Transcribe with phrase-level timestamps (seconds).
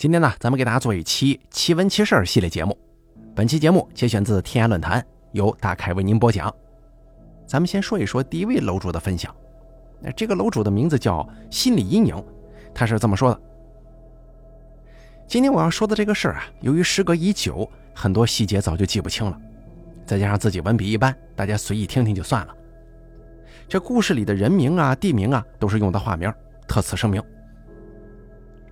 [0.00, 2.74] 今天呢，咱们给大家做一期奇闻奇事系列节目。
[3.34, 6.50] 本期节目节选自天涯论坛，由大凯为您播讲。
[7.46, 9.30] 咱们先说一说第一位楼主的分享。
[10.00, 12.24] 那这个楼主的名字叫心理阴影，
[12.72, 13.40] 他是这么说的：
[15.26, 19.38] 今天我要说的这个事儿啊，由于时隔已久，很多细节早就记不清了，
[20.06, 22.56] 再加上自己文笔一般，大家随意听听就算了。
[23.68, 26.32] 这故事里的人名啊、地名啊，都是用的化名，
[26.66, 27.22] 特此声明。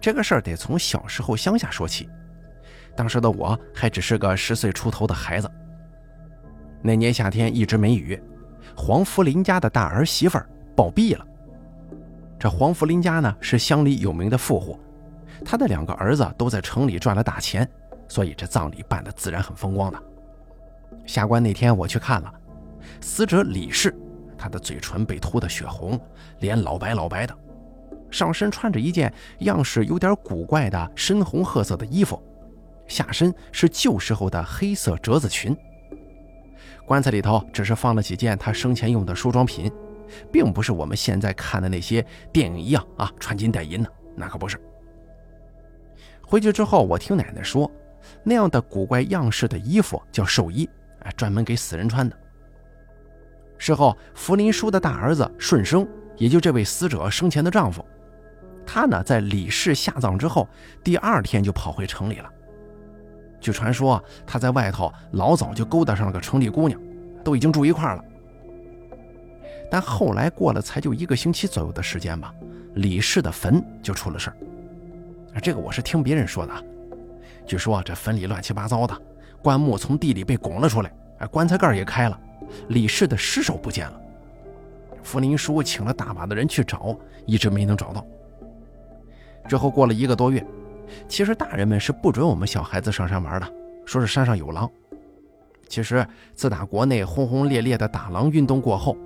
[0.01, 2.09] 这个事儿得从小时候乡下说起，
[2.97, 5.51] 当时的我还只是个十岁出头的孩子。
[6.83, 8.21] 那年夏天一直没雨，
[8.77, 11.27] 黄福林家的大儿媳妇儿暴毙了。
[12.39, 14.79] 这黄福林家呢是乡里有名的富户，
[15.45, 17.69] 他的两个儿子都在城里赚了大钱，
[18.07, 20.03] 所以这葬礼办得自然很风光的。
[21.05, 22.33] 下官那天我去看了，
[23.01, 23.93] 死者李氏。
[24.41, 26.01] 他的嘴唇被涂得血红，
[26.39, 27.37] 脸老白老白的，
[28.11, 32.23] 上身穿着一件样式有点古怪的深红褐色的衣服，
[32.87, 35.57] 下身是旧时候的黑色折子裙。
[36.87, 39.71] 棺材里头只是放了几件他生前用的梳妆品，
[40.33, 44.59] 并不是我们现在看的那些电影一样啊，穿金戴银的，那可不是。
[46.23, 47.71] 回去之后，我听奶奶说，
[48.23, 50.69] 那样的古怪样式的衣服叫寿衣，
[51.01, 52.17] 哎，专门给死人穿的。
[53.59, 55.87] 事后，福林叔的大儿子顺生，
[56.17, 57.85] 也就这位死者生前的丈夫，
[58.71, 60.47] 他呢在李氏下葬之后，
[60.85, 62.31] 第二天就跑回城里了。
[63.41, 66.79] 据传说，他在外头老早就勾搭上了个城里姑娘，
[67.25, 68.05] 都已经住一块了。
[69.71, 72.35] 但后来过了才就一个星期左右的时间吧，
[72.75, 74.37] 李氏的坟就出了事儿。
[75.41, 76.53] 这个我是听别人说的，
[77.47, 78.95] 据说这坟里乱七八糟的，
[79.43, 80.93] 棺木从地里被拱了出来，
[81.31, 82.21] 棺材盖也开了。
[82.69, 83.99] 李氏的尸首不见了，
[85.03, 88.07] 福林叔请了大把的人去找，一直没能找到。
[89.49, 90.47] 之后过了一个多月，
[91.09, 93.53] 其实大人们是不准我们小孩子上山玩的，
[93.87, 94.71] 说是山上有狼。
[95.69, 98.97] 其实自打国内轰轰烈烈的打狼运动过后，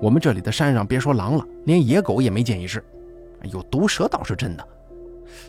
[0.00, 2.82] 我们这里的山上别说狼了，连野狗也没见一只。
[3.42, 4.66] 有毒蛇倒是真的，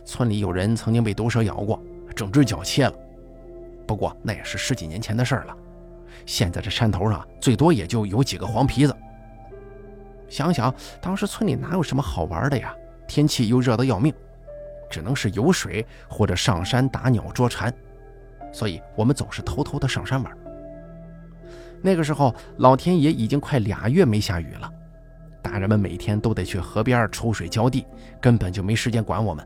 [0.03, 1.81] 村里有人曾经被毒蛇咬过，
[2.15, 2.93] 整只脚切了。
[3.87, 5.57] 不过那也是十几年前的事儿了。
[6.25, 8.95] 现在这山头上最多也就有几个黄皮子。
[10.27, 10.71] 想想
[11.01, 12.71] 当时村里哪有什么好玩的呀？
[13.07, 14.13] 天气又热得要命，
[14.89, 17.73] 只能是游水或者上山打鸟捉蝉。
[18.51, 20.37] 所以我们总是偷偷的上山玩。
[21.81, 24.69] 那个时候老天爷已经快俩月没下雨了，
[25.41, 27.85] 大人们每天都得去河边抽水浇地，
[28.19, 29.45] 根本就没时间管我们。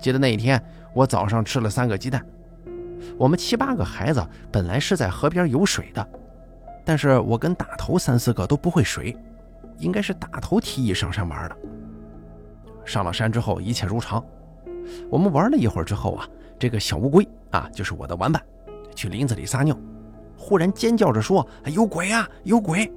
[0.00, 2.24] 记得那一天，我早上吃了三个鸡蛋。
[3.16, 6.06] 我们七八个孩子本来是在河边游水的，
[6.84, 9.16] 但是我跟大头三四个都不会水，
[9.78, 11.56] 应该是大头提议上山玩的。
[12.90, 14.24] 上了山之后，一切如常。
[15.08, 16.28] 我们玩了一会儿之后啊，
[16.58, 18.42] 这个小乌龟啊，就是我的玩伴，
[18.96, 19.78] 去林子里撒尿，
[20.36, 22.90] 忽然尖叫着说：“有鬼啊，有鬼！”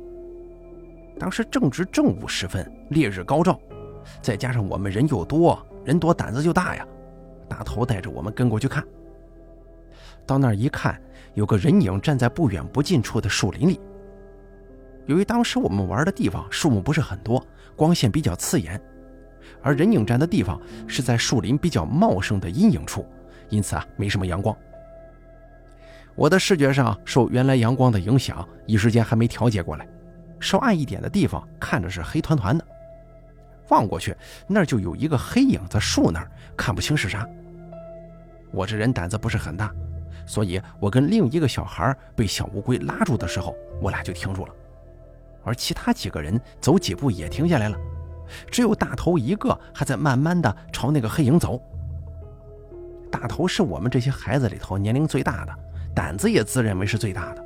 [1.19, 3.59] 当时正值正午时分，烈日高照，
[4.19, 6.83] 再加上我们人又多，人多胆子就大呀。
[7.47, 8.83] 大头带着我们跟过去看。
[10.25, 10.99] 到那儿一看，
[11.35, 13.79] 有个人影站在不远不近处的树林里。
[15.05, 17.45] 由于当时我们玩的地方树木不是很多，
[17.75, 18.81] 光线比较刺眼，
[19.61, 23.05] 而人影站的地方是在树林比较茂盛的阴影处，
[23.49, 24.55] 因此啊，没什么阳光。
[26.15, 29.87] 我的视觉上受原来阳光的影响，一时间还没调节过来，
[30.39, 32.65] 稍暗一点的地方看着是黑团团的，
[33.69, 34.15] 望过去
[34.47, 37.27] 那就有一个黑影在树那儿，看不清是啥。
[38.51, 39.71] 我这人胆子不是很大。
[40.25, 44.53] 所以，我跟另一个小孩被小乌龟拉住的时候，我俩就停住了，
[45.43, 47.77] 而其他几个人走几步也停下来了，
[48.49, 51.61] 只有大头一个还在慢慢的朝那个黑影走。
[53.11, 55.53] 大头是我们这些孩子里头年龄最大的，
[55.93, 57.43] 胆子也自认为是最大的。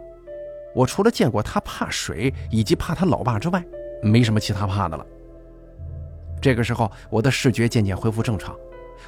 [0.74, 3.64] 我除了见过他怕水以及怕他老爸之外，
[4.02, 5.06] 没什么其他怕的了。
[6.42, 8.56] 这个时候，我的视觉渐渐恢复正常。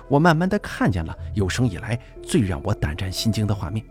[0.07, 3.85] 我慢慢的看见了有生以来最让我胆战心惊的画面。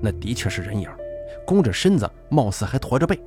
[0.00, 0.88] 那的确是人影，
[1.46, 3.20] 弓着身子，貌似还驼着背，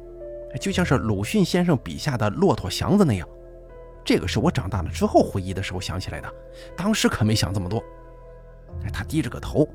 [0.59, 3.27] 就像是鲁迅先生笔下的骆驼祥子那样。
[4.05, 6.29] 这个是我长大了之后回忆的时候想起来的，
[6.75, 7.81] 当时可没想这么多。
[8.91, 9.67] 他低着个头，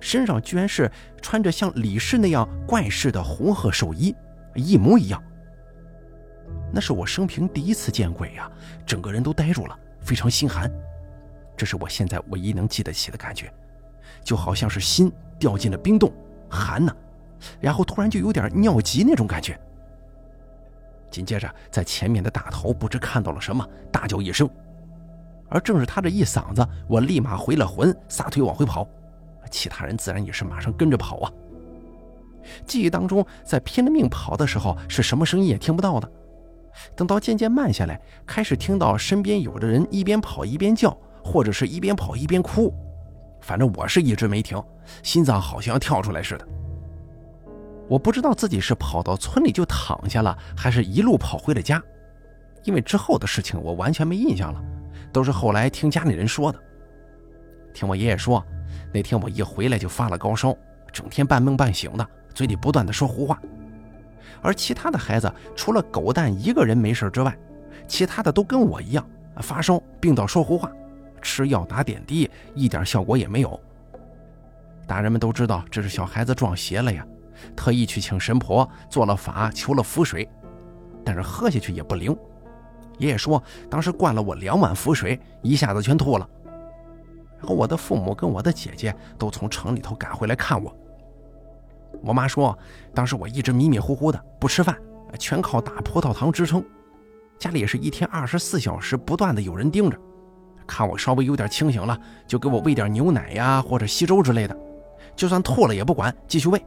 [0.00, 0.90] 身上居然是
[1.22, 4.14] 穿着像李氏那样怪式的红褐寿衣，
[4.54, 5.22] 一模一样。
[6.72, 8.50] 那是我生平第一次见鬼呀，
[8.84, 10.70] 整个人都呆住了，非常心寒。
[11.56, 13.52] 这是我现在唯一能记得起的感觉，
[14.22, 16.12] 就好像是心掉进了冰洞，
[16.50, 16.94] 寒呢，
[17.60, 19.58] 然后突然就有点尿急那种感觉。
[21.10, 24.48] 紧接着，在前面的大头不知看到了什么，大叫一声，
[25.48, 28.86] 而正是他这一嗓子，我立马回了魂，撒腿往回跑。
[29.50, 31.32] 其他人自然也是马上跟着跑啊。
[32.64, 36.10] 记忆当中，在拼了命跑的时候，是什么声音也听不到的。
[36.94, 42.72] 等到渐渐慢下来，开始听到身边有的人一边跑一边叫，或者是一边跑一边哭。
[43.40, 44.62] 反正我是一直没停，
[45.02, 46.46] 心脏好像要跳出来似的。
[47.90, 51.82] 我不知道自己是跑到村里就躺下了，还是一路跑回了家，
[52.62, 54.62] 因为之后的事情我完全没印象了，
[55.12, 56.58] 都是后来听家里人说的。
[57.74, 58.46] 听我爷爷说，
[58.94, 60.56] 那天我一回来就发了高烧，
[60.92, 63.36] 整天半梦半醒的，嘴里不断的说胡话。
[64.40, 67.36] 而其他的孩子，除了狗蛋一个人没事之外，
[67.88, 69.04] 其他的都跟我一样
[69.38, 70.70] 发烧，病到说胡话，
[71.20, 73.60] 吃药打点滴，一点效果也没有。
[74.86, 77.04] 大人们都知道这是小孩子撞邪了呀。
[77.56, 80.28] 特意去请神婆做了法，求了符水，
[81.04, 82.16] 但是喝下去也不灵。
[82.98, 86.28] 爷爷说，当时灌了我两碗符水，一下子全吐了。
[87.38, 90.74] 然后我的父母跟我的姐姐都从城里头赶回来看我。
[92.02, 92.56] 我妈说，
[92.94, 94.76] 当时我一直迷迷糊糊的，不吃饭，
[95.18, 96.62] 全靠打葡萄糖支撑。
[97.38, 99.98] 家里也是一天二十四小时不断的有人盯着，
[100.66, 104.54] 看我稍微有点清醒了，就给我喂点牛奶呀，或者稀粥之类的。
[105.16, 106.62] 就算吐了也不管，继续喂。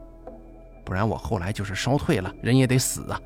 [0.84, 3.20] 不然我后来就是烧退了，人也得死啊！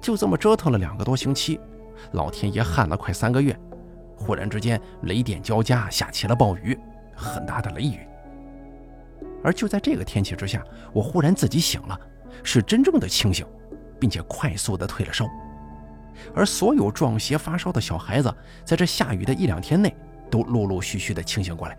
[0.00, 1.58] 就这么折腾了两个多星期，
[2.12, 3.58] 老天爷旱了快三个月，
[4.16, 6.78] 忽然之间雷电交加，下起了暴雨，
[7.14, 8.00] 很大的雷雨。
[9.42, 11.98] 而就在这个天气之下，我忽然自己醒了，
[12.44, 13.46] 是真正的清醒，
[13.98, 15.26] 并且快速的退了烧。
[16.34, 18.32] 而所有撞邪发烧的小孩子，
[18.64, 19.96] 在这下雨的一两天内，
[20.30, 21.78] 都陆陆续续的清醒过来。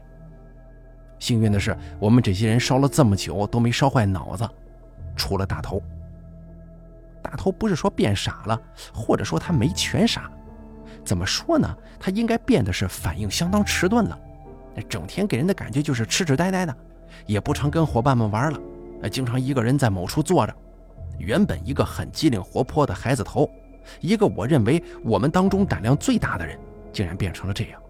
[1.19, 4.50] 幸运的是，我们这些人烧了这么久都没烧坏脑子，
[5.16, 5.81] 除了大头。
[7.21, 8.60] 大头不是说变傻了，
[8.94, 10.31] 或者说他没全傻，
[11.04, 11.77] 怎么说呢？
[12.00, 14.18] 他应该变得是反应相当迟钝了，
[14.88, 16.75] 整天给人的感觉就是痴痴呆呆的，
[17.25, 20.56] 也不常跟伙伴们玩了，经常一个人在某处坐着。
[21.18, 23.50] 原本一个很机灵活泼的孩子头，
[24.00, 26.57] 一个我认为我们当中胆量最大的人，
[26.94, 27.81] 竟然变成了这样。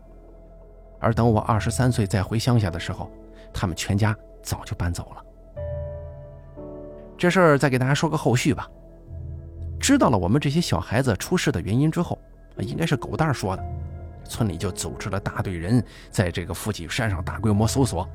[1.00, 3.10] 而等我二十三岁再回乡下的时候，
[3.54, 5.24] 他们全家早就搬走了。
[7.18, 8.70] 这事儿再给大家说个后续吧。
[9.80, 12.18] 知道了我们这些小孩子出事的原因之后，
[12.58, 13.64] 应该是狗蛋说的，
[14.24, 18.08] 村里就组织了大队人在这个附近山上大规模搜索，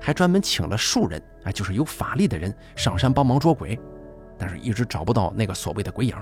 [0.00, 3.78] 还专门请了数人啊，就是有法力的人上山帮忙捉鬼，
[4.38, 6.14] 但是一直找不到那个所谓的鬼影。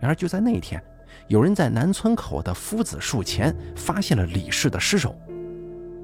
[0.00, 0.82] 然而就在那一天。
[1.28, 5.14] 有人在南村口的夫子树前发现了李氏的尸首，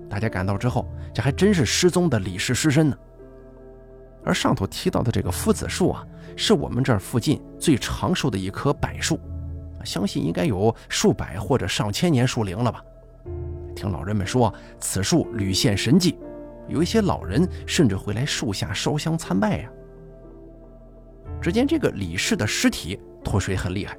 [0.08, 2.96] 大家赶到之后，这还真是失踪的李氏尸身呢。
[4.24, 6.06] 而上头提到的这个夫子树啊，
[6.36, 9.18] 是我们这儿附近最长寿的一棵柏树，
[9.84, 12.82] 相信应该有数百或者上千年树龄了吧。
[13.74, 16.18] 听老人们说，此树屡现神迹，
[16.66, 19.70] 有一些老人甚至会来树下烧香参拜呀。
[21.40, 23.96] 只见这个李氏的尸体脱水很厉害。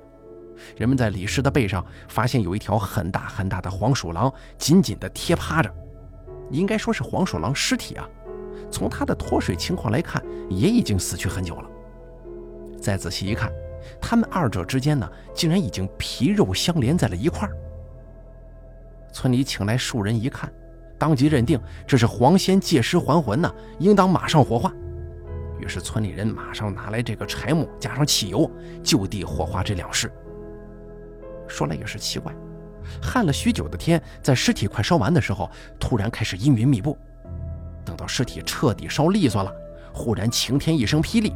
[0.76, 5.74] 人们在李氏的背上发现有一条很大很大的黄鼠狼，紧紧地贴趴着，
[6.50, 8.08] 应该说是黄鼠狼尸体啊。
[8.72, 11.70] 从它的脱水情况来看，也已经死去很久了。
[12.80, 13.52] 再仔细一看，
[14.00, 17.56] 他们二者之间呢，竟然已经皮肉相连在了一块儿。
[19.12, 20.54] 村里请来数人一看，
[20.98, 24.72] 当即认定这是黄仙借尸还魂呢，应当马上火化。
[25.60, 28.50] 于是村里人马上拿来这个柴木，加上汽油，
[28.84, 30.10] 就地火化这两尸。
[31.48, 32.34] 说来也是奇怪，
[33.02, 36.98] 旱了许久的天，在尸体快烧完的时候，突然开始阴云密布。
[37.86, 39.52] 等到尸体彻底烧利索了，
[39.94, 41.34] 忽然晴天一声霹雳。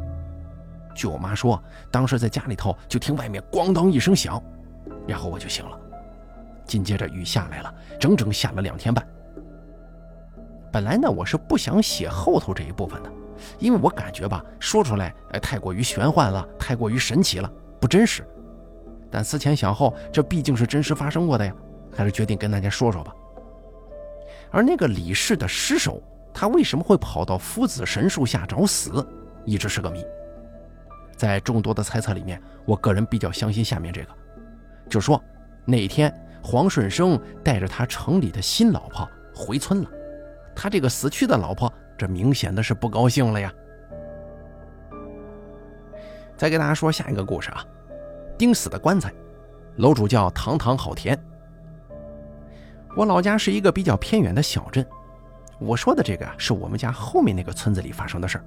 [0.95, 4.41] 据我妈说，当时在家里头就听外面咣当一声响，
[5.07, 5.79] 然后我就醒了。
[6.65, 9.05] 紧接着雨下来了，整整下了两天半。
[10.72, 13.12] 本来呢，我是不想写后头这一部分的，
[13.60, 18.24] 因为我感觉吧，说出来哎太过于玄幻了，太过于神奇了，不真实。
[19.13, 21.53] 但思前想后，这毕竟是真实发生过的呀，
[21.96, 23.13] 还是决定跟大家说说吧。
[24.50, 26.01] 而那个李氏的尸首，
[26.34, 29.08] 他为什么会跑到夫子神树下找死，
[29.46, 30.03] 一直是个谜。
[31.15, 34.10] 在众多的猜测里面，我个人比较相信下面这个，
[34.89, 35.24] 就说
[35.63, 39.89] 那天黄顺生带着他城里的新老婆回村了，
[40.55, 43.53] 他这个死去的老婆，这明显的是不高兴了呀。
[46.36, 47.63] 再给大家说下一个故事啊。
[48.43, 49.09] 钉死的棺材，
[49.77, 51.17] 楼主叫堂堂好田。
[52.93, 54.85] 我老家是一个比较偏远的小镇，
[55.62, 58.45] 我说的这个是我们家后面那个村子里发生的事儿。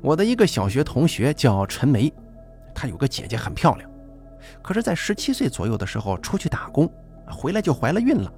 [0.00, 2.10] 我的一个小学同学叫陈梅，
[2.74, 3.90] 她有个姐姐很漂亮，
[4.62, 6.90] 可是，在十七岁左右的时候出去打工，
[7.30, 8.32] 回来就怀了孕了，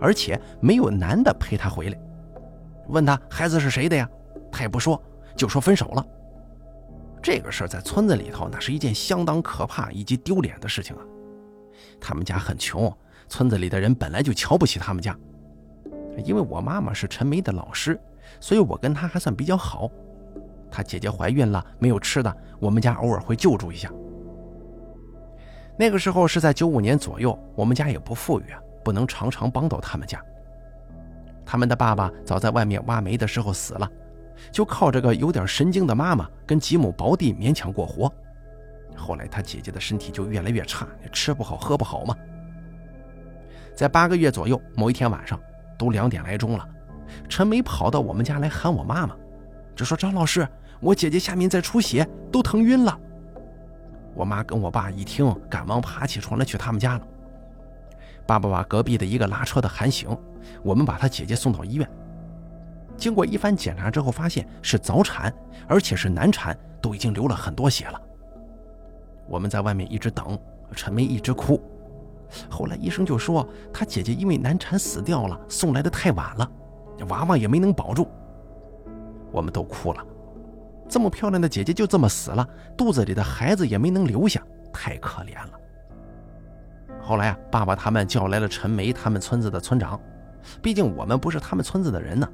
[0.00, 1.98] 而且没有男的陪她回来。
[2.86, 4.08] 问她孩子是谁的呀？
[4.52, 5.02] 她也不说，
[5.34, 6.06] 就说分手了。
[7.22, 11.02] 这个事儿在村子里头，那是一件相当可怕以及丢脸的事情啊。
[12.00, 12.92] 他们家很穷，
[13.28, 15.16] 村子里的人本来就瞧不起他们家。
[16.26, 17.98] 因为我妈妈是陈梅的老师，
[18.40, 19.88] 所以我跟她还算比较好。
[20.70, 23.90] 她姐姐怀孕了，没有吃的，我们家偶尔会救助一下。
[25.78, 30.22] 那个时候是在九五年左右，我们家也不富裕啊，不能常常帮到他们家。
[31.46, 33.90] 他们的爸爸早在外面挖煤的时候死了，
[34.50, 38.12] 就靠这个有点神经的妈妈跟几亩薄地勉强过活。
[38.96, 42.16] 后来他姐姐的身体就越来越差，吃不好喝不好嘛。
[43.74, 45.40] 在八个月左右，某一天晚上，
[45.78, 46.68] 都两点来钟了，
[47.28, 49.16] 陈梅跑到我们家来喊我妈妈，
[49.74, 50.46] 就说：“张老师，
[50.80, 52.98] 我姐姐下面在出血，都疼晕了。”
[54.14, 57.06] 我妈跟我爸一听，赶忙爬起床来去他们家了。
[58.26, 60.14] 爸爸把隔壁的一个拉车的喊醒，
[60.62, 61.88] 我们把他姐姐送到医院。
[62.96, 65.32] 经过一番检查之后，发现是早产，
[65.66, 68.00] 而且是难产，都已经流了很多血了。
[69.28, 70.38] 我们在外面一直等，
[70.76, 71.60] 陈梅一直哭。
[72.48, 76.50] 后来医生就说，她姐姐因为难产死掉了，送来的太晚了，
[77.08, 78.08] 娃娃也没能保住。
[79.30, 80.06] 我们都哭了。
[80.88, 82.46] 这么漂亮的姐姐就这么死了，
[82.76, 85.52] 肚子里的孩子也没能留下，太可怜了。
[87.00, 89.98] 后来啊，爸爸他们叫来了陈梅他们村子的村长，
[90.60, 92.28] 毕竟我们不是他们村子的人呢。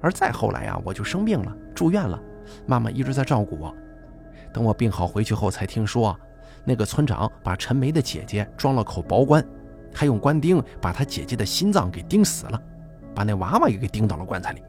[0.00, 2.20] 而再后来呀，我就生病了，住院了，
[2.66, 3.74] 妈妈一直在照顾我。
[4.52, 6.18] 等我病好回去后，才听说，
[6.64, 9.44] 那个村长把陈梅的姐姐装了口薄棺，
[9.92, 12.62] 还用棺钉把她姐姐的心脏给钉死了，
[13.14, 14.62] 把那娃娃也给钉到了棺材里。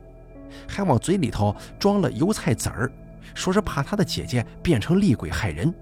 [0.68, 2.92] 还往嘴里头装了油菜籽儿，
[3.36, 5.74] 说是怕他的姐姐变成厉鬼害人。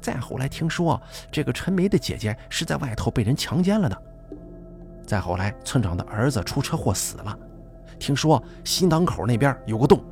[0.00, 1.00] 再后来听说，
[1.32, 4.02] 这个陈梅的姐姐是在外头被人强奸了的。
[5.06, 7.38] 再后来，村长的儿子出车祸死了，
[7.98, 10.02] 听说心脏口那边有个洞，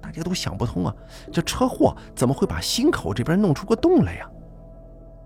[0.00, 0.94] 大家都想不通啊，
[1.32, 4.30] 这车祸怎么会把心口这边弄出个洞来呀？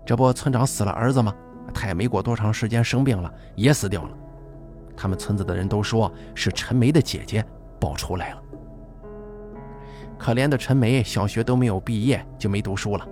[0.05, 1.33] 这不，村长死了儿子吗？
[1.73, 4.09] 他也没过多长时间生病了，也死掉了。
[4.97, 7.45] 他们村子的人都说是陈梅的姐姐
[7.79, 8.41] 报仇来了。
[10.17, 13.07] 可怜的陈梅，小学都没有毕业就没读书了，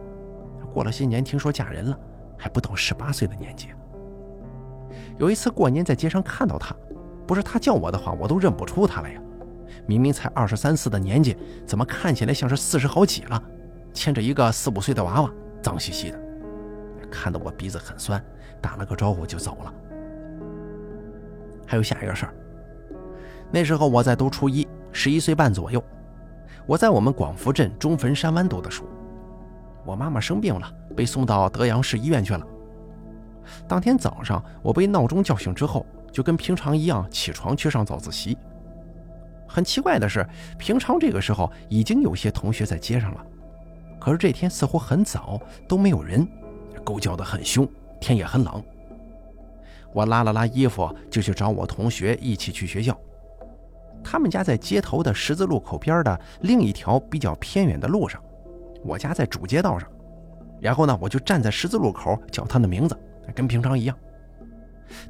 [0.74, 1.98] 过了些年听说嫁人了，
[2.38, 3.70] 还不到十八岁的年纪。
[5.18, 6.76] 有一次过年在街上看到她，
[7.28, 9.22] 不是他叫我的话，我都认不出他来呀。
[9.86, 13.42] 明明才二十三四的年纪，怎么看起来像是四十好几了？
[13.94, 15.32] 牵着一个四五岁的娃娃，
[15.62, 16.20] 脏兮兮的，
[17.12, 18.24] 看得我鼻子很酸，
[18.62, 19.74] 打了个招呼就走了。
[21.66, 22.34] 还有下一个事儿。
[23.52, 25.84] 那时候我在读初一，十一岁半左右。
[26.66, 28.86] 我在我们广福镇中坟山湾读的书。
[29.86, 32.46] 我妈妈生病了，被送到德阳市医院去了。
[33.68, 38.38] 当天早上，我被闹钟叫醒之后，就跟平常一样起床去上早自习。
[39.48, 43.26] 很奇怪的是，平常这个时候已经有些同学在街上了，
[44.00, 46.28] 可是这天似乎很早都没有人，
[46.84, 47.68] 狗叫得很凶，
[48.00, 48.64] 天也很冷。
[49.94, 52.96] 我拉了拉衣服，就去找我同学一起去学校。
[54.04, 58.22] 他们家在街头的十字路口边的另一条比较偏远的路上，
[58.84, 59.90] 我家在主街道上。
[60.60, 62.96] 然后呢，我就站在十字路口叫他的名字，
[63.34, 63.98] 跟平常一样。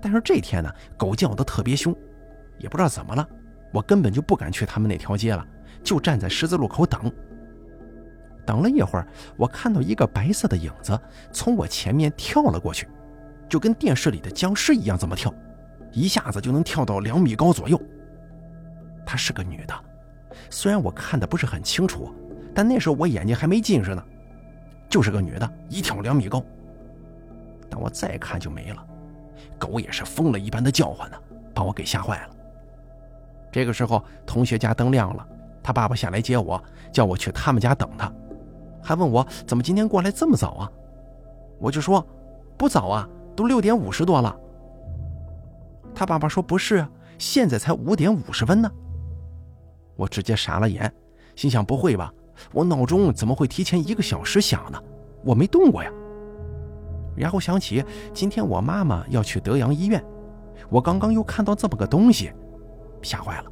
[0.01, 1.95] 但是这天呢，狗叫得特别凶，
[2.57, 3.27] 也不知道怎么了，
[3.71, 5.45] 我根本就不敢去他们那条街了，
[5.83, 7.11] 就站在十字路口等。
[8.45, 10.99] 等了一会儿，我看到一个白色的影子
[11.31, 12.87] 从我前面跳了过去。
[13.49, 15.33] 就跟电视里的僵尸一样，这么跳，
[15.93, 17.81] 一下子就能跳到两米高左右。
[19.05, 19.73] 她是个女的，
[20.49, 22.13] 虽然我看的不是很清楚，
[22.53, 24.03] 但那时候我眼睛还没近视呢，
[24.89, 26.43] 就是个女的，一跳两米高。
[27.69, 28.85] 但我再看就没了，
[29.57, 31.17] 狗也是疯了一般的叫唤呢，
[31.53, 32.35] 把我给吓坏了。
[33.51, 35.27] 这个时候，同学家灯亮了，
[35.63, 36.61] 他爸爸下来接我，
[36.91, 38.11] 叫我去他们家等他，
[38.81, 40.71] 还问我怎么今天过来这么早啊？
[41.59, 42.05] 我就说
[42.57, 43.07] 不早啊。
[43.35, 44.35] 都六点五十多了，
[45.93, 48.67] 他爸爸说不是啊，现在才五点五十分呢。
[49.95, 50.91] 我直接傻了眼，
[51.35, 52.11] 心想不会吧，
[52.51, 54.81] 我闹钟怎么会提前一个小时响呢？
[55.23, 55.91] 我没动过呀。
[57.17, 57.83] 然后想起
[58.13, 60.03] 今天我妈妈要去德阳医院，
[60.69, 62.31] 我刚刚又看到这么个东西，
[63.01, 63.51] 吓坏了，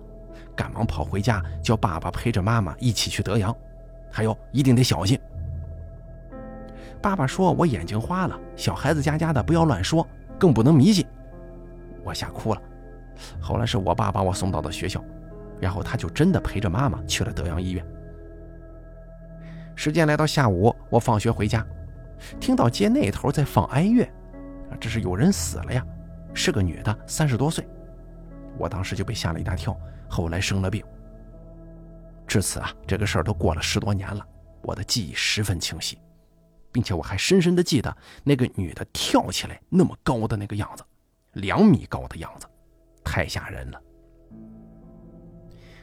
[0.55, 3.55] 赶忙跑回家叫爸爸陪着妈妈一起去德阳，
[4.11, 5.19] 还有一定得小心。
[7.01, 10.07] 爸爸说：“我眼睛花了，小孩子家家的不要乱说，
[10.39, 11.05] 更不能迷信。”
[12.03, 12.61] 我吓哭了。
[13.39, 15.03] 后来是我爸把我送到的学校，
[15.59, 17.85] 然后他就真的陪着妈妈去了德阳医院。
[19.75, 21.63] 时间来到下午，我放学回家，
[22.39, 24.07] 听到街那头在放哀乐，
[24.79, 25.85] 这是有人死了呀，
[26.33, 27.67] 是个女的，三十多岁。
[28.57, 29.77] 我当时就被吓了一大跳，
[30.09, 30.83] 后来生了病。
[32.27, 34.25] 至此啊，这个事儿都过了十多年了，
[34.61, 35.97] 我的记忆十分清晰，
[36.71, 40.83] 并且我还深深的记得那个女的跳起来那么高的那个样子，
[41.33, 42.47] 两米高的样子，
[43.03, 43.81] 太吓人了。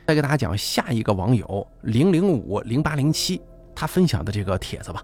[0.07, 3.41] 再给大家讲下一个网友零零五零八零七
[3.75, 5.03] 他分享的这个帖子吧。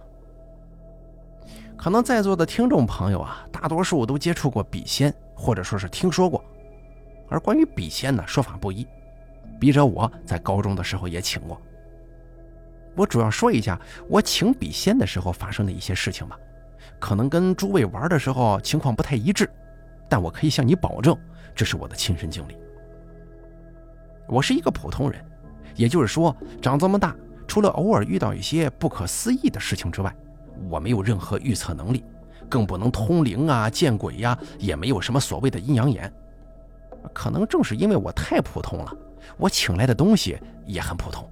[1.78, 6.44] 可能在座的听众朋友啊，大多数都接触过笔仙，或者说是听说过。
[7.28, 8.84] 而关于笔仙呢，说法不一。
[9.60, 11.60] 笔者我在高中的时候也请过。
[12.96, 16.36] 我主要说一下我请笔仙的时候发生的一些事情吧，
[16.98, 19.48] 可能跟诸位玩的时候情况不太一致，
[20.08, 21.16] 但我可以向你保证，
[21.54, 22.56] 这是我的亲身经历。
[24.26, 25.24] 我是一个普通人，
[25.76, 27.14] 也就是说，长这么大，
[27.46, 30.12] 除了偶尔遇到一些不可思议的事情之外，
[30.68, 32.04] 我没有任何预测能力，
[32.48, 36.12] 更不能通灵啊、见鬼呀，也没有什么所谓的阴阳眼。
[37.12, 38.96] 可能正是因为我太普通了，
[39.36, 41.28] 我请来的东西也很普通。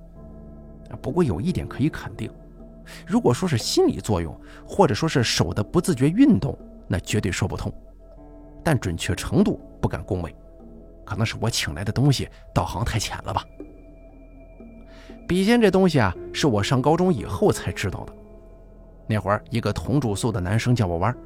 [1.02, 2.30] 不过有一点可以肯定，
[3.06, 6.56] 如果说是心理作用，或者说是手的不自觉运动，
[6.86, 7.72] 那绝对说不通。
[8.62, 10.34] 但准确程度不敢恭维，
[11.04, 13.44] 可能是我请来的东西道行太浅了吧。
[15.26, 18.12] 笔仙这东西啊，是我上高中以后才知道的。
[19.06, 21.16] 那会儿，一个同住宿的男生叫我玩。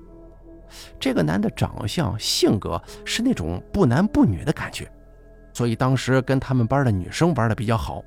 [1.01, 4.91] 这个男的长相、性格是那种不男不女的感觉，
[5.53, 8.03] 所以当时跟他们班的女生玩的比较好。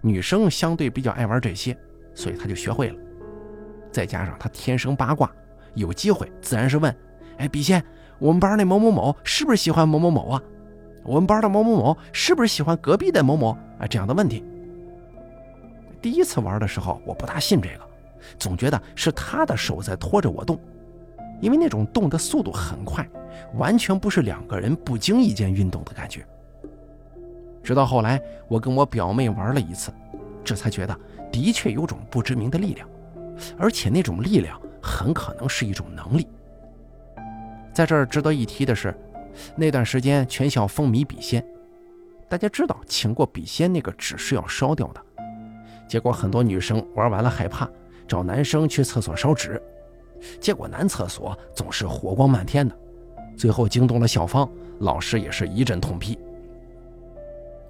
[0.00, 1.76] 女生相对比较爱玩这些，
[2.14, 2.96] 所以他就学会了。
[3.92, 5.30] 再加上他天生八卦，
[5.74, 6.94] 有机会自然是问
[7.36, 7.84] ：“哎，笔仙，
[8.18, 10.42] 我们班那某某某是不是喜欢某某某啊？
[11.04, 14.42] 我们班的某某某是不是喜欢隔壁的某某啊？”这样的问题。
[16.00, 17.89] 第一次玩的时候，我不大信这个。
[18.38, 20.58] 总觉得是他的手在拖着我动，
[21.40, 23.08] 因为那种动的速度很快，
[23.54, 26.26] 完全不是两个人不经意间运动的感觉。
[27.62, 29.92] 直到后来，我跟我表妹玩了一次，
[30.42, 30.98] 这才觉得
[31.30, 32.88] 的确有种不知名的力量，
[33.58, 36.26] 而且那种力量很可能是一种能力。
[37.72, 38.94] 在这儿值得一提的是，
[39.54, 41.44] 那段时间全校风靡笔仙，
[42.28, 45.00] 大家知道请过笔仙那个纸是要烧掉的，
[45.86, 47.68] 结果很多女生玩完了害怕。
[48.10, 49.62] 找男生去厕所烧纸，
[50.40, 52.76] 结果男厕所总是火光漫天的，
[53.36, 56.18] 最后惊动了校方，老师也是一阵痛批。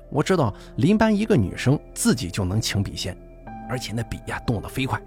[0.09, 3.15] 我知道邻班一个女生自己就能请笔仙，
[3.69, 4.99] 而且那笔呀动得飞快，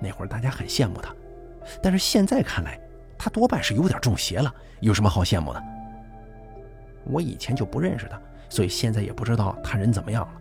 [0.00, 1.14] 那会儿大家很羡慕她，
[1.80, 2.76] 但是现在看来，
[3.16, 5.62] 她多半是有点中邪了，有什么好羡慕的？
[7.04, 10.32] 我以前就不认识她，所以现在也不知道她人怎么样了。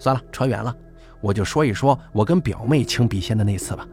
[0.00, 0.76] 算了，扯远了。
[1.20, 3.86] 我就说一说我跟表妹请笔仙的那次吧。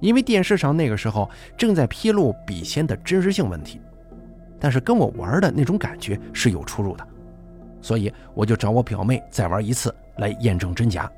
[0.00, 3.80] 因为电视上那个时候正在披露笔仙的真实性问题，
[4.60, 7.06] 但是跟我玩的那种感觉是有出入的，
[7.82, 11.10] 所以我就找我表妹再玩一次来验证真假。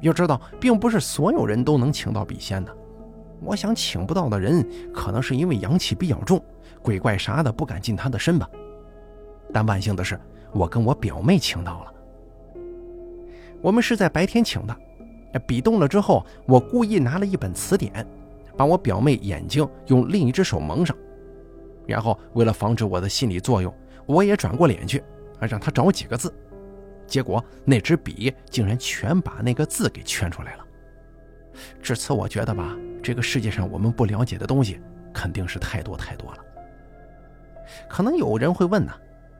[0.00, 2.74] 要知道，并不是所有人都能请到笔仙的。
[3.40, 6.42] 我想请不到的人，可能是因为阳气比较重，
[6.80, 8.48] 鬼怪啥的不敢近他的身吧。
[9.52, 10.18] 但万幸的是，
[10.52, 11.92] 我跟我表妹请到了。
[13.62, 14.76] 我们是在白天请的，
[15.46, 18.06] 笔动了之后，我故意拿了一本词典，
[18.56, 20.96] 把我表妹眼睛用另一只手蒙上，
[21.86, 23.72] 然后为了防止我的心理作用，
[24.06, 25.02] 我也转过脸去，
[25.40, 26.32] 让她找几个字，
[27.06, 30.64] 结果那支笔竟然全把那个字给圈出来了。
[31.82, 34.80] 至此，我觉得吧，这个世界上我们不了解的东西
[35.12, 36.38] 肯定是太多太多了。
[37.88, 38.92] 可能有人会问呢，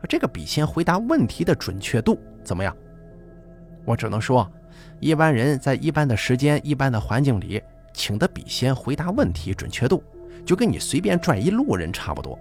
[0.09, 2.77] 这个笔仙回答问题的准确度怎么样？
[3.87, 4.47] 我只能说，
[5.01, 7.63] 一般人在一般的时间、一般的环境里，
[7.95, 10.03] 请的笔仙回答问题准确度，
[10.45, 12.39] 就跟你随便拽一路人差不多，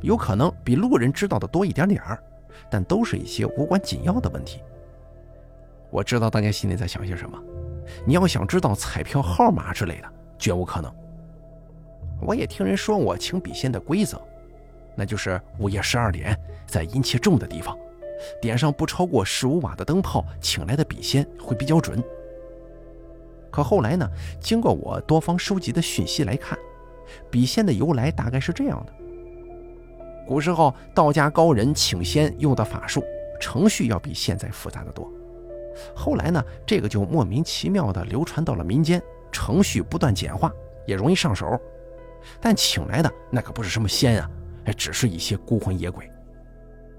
[0.00, 2.18] 有可能比路人知道的多一点点儿，
[2.70, 4.60] 但都是一些无关紧要的问题。
[5.90, 7.38] 我知道大家心里在想些什么，
[8.06, 10.90] 你要想知道彩票号码之类的，绝无可能。
[12.22, 14.18] 我也听人说我请笔仙的规则，
[14.96, 16.34] 那就是午夜十二点，
[16.66, 17.76] 在阴气重的地方。
[18.40, 22.02] 点上不超过十五瓦的灯泡，请来的笔仙会比较准。
[23.50, 24.08] 可后来呢？
[24.40, 26.58] 经过我多方收集的讯息来看，
[27.30, 28.92] 笔仙的由来大概是这样的：
[30.26, 33.04] 古时候道家高人请仙用的法术
[33.38, 35.06] 程序要比现在复杂的多。
[35.94, 40.50] 后来呢，这个就莫名其妙的流传到了民间，程序不断简化，
[40.86, 41.60] 也容易上手。
[42.40, 44.30] 但请来的那可不是什么仙啊，
[44.64, 46.10] 哎，只是一些孤魂野鬼。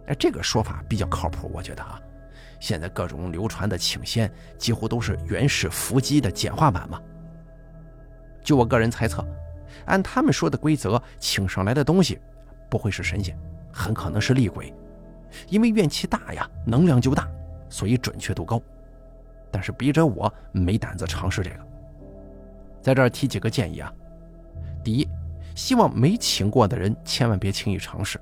[0.08, 2.00] 哎，这个说法比较靠谱，我觉得啊，
[2.60, 7.02] 现在各种流传的请仙几乎都是原始伏击的简化版嘛。
[8.44, 9.26] 就我个人猜测，
[9.86, 12.20] 按他们说的规则，请上来的东西
[12.70, 13.38] 不会是神仙，
[13.72, 14.74] 很可能是厉鬼，
[15.48, 17.26] 因为怨气大呀，能量就大，
[17.70, 18.62] 所以准确度高。
[19.50, 21.56] 但是笔者我没胆子尝试这个。
[22.82, 23.94] 在这儿提几个建议啊，
[24.84, 25.08] 第一，
[25.56, 28.20] 希望没请过的人千万别轻易尝试，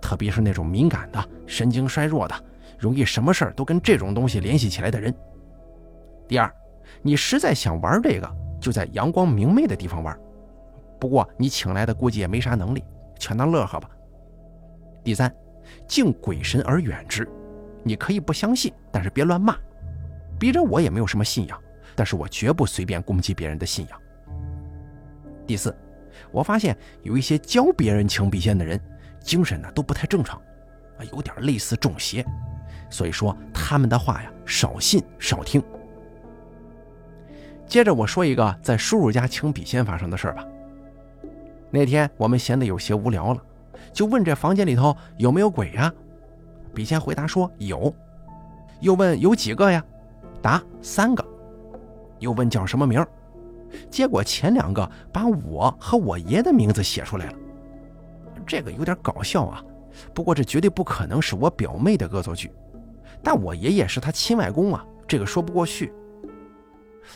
[0.00, 2.34] 特别是那种敏感的、神经衰弱的、
[2.78, 5.14] 容易什么事儿都跟这种东西联系起来的人。
[6.28, 6.52] 第二，
[7.02, 8.40] 你实在想玩这个。
[8.60, 10.14] 就在阳光明媚的地方玩，
[11.00, 12.84] 不过你请来的估计也没啥能力，
[13.18, 13.88] 全当乐呵吧。
[15.02, 15.34] 第三，
[15.88, 17.26] 敬鬼神而远之，
[17.82, 19.56] 你可以不相信，但是别乱骂。
[20.38, 21.58] 逼着我也没有什么信仰，
[21.96, 23.98] 但是我绝不随便攻击别人的信仰。
[25.46, 25.74] 第四，
[26.30, 28.78] 我发现有一些教别人请笔仙的人，
[29.20, 30.40] 精神呢都不太正常，
[30.98, 32.24] 啊，有点类似中邪，
[32.88, 35.62] 所以说他们的话呀，少信少听。
[37.66, 40.44] 接着我说一个在叔叔家请笔仙发生的事儿吧。
[41.70, 43.40] 那天我们闲得有些无聊了，
[43.92, 45.92] 就问这房间里头有没有鬼呀？
[46.74, 47.94] 笔仙回答说有。
[48.80, 49.84] 又问有几个呀？
[50.42, 51.24] 答三个。
[52.18, 53.06] 又问叫什么名？
[53.88, 57.32] 结果前两个把我和我爷的名字写出来了。
[58.50, 59.62] 这个有点搞笑啊，
[60.12, 62.50] 不过这绝对不可能是我表妹的恶作剧。
[63.22, 65.92] 但我爷爷是他亲外公啊，这个说不过去。